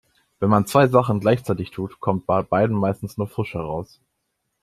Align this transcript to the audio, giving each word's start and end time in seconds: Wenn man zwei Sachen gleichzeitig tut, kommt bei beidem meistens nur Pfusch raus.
Wenn 0.39 0.49
man 0.49 0.65
zwei 0.65 0.87
Sachen 0.87 1.19
gleichzeitig 1.19 1.69
tut, 1.69 1.99
kommt 1.99 2.25
bei 2.25 2.41
beidem 2.41 2.75
meistens 2.75 3.19
nur 3.19 3.27
Pfusch 3.27 3.55
raus. 3.55 3.99